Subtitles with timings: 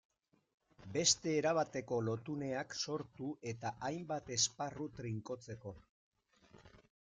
[0.95, 5.79] Beste erabateko lotuneak sortu eta hainbat esparru trinkotzeko.